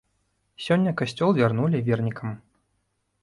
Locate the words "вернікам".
1.89-2.33